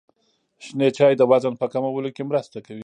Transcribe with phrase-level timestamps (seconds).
[0.65, 2.79] شنې چايي د وزن په کمولو کي مرسته کوي.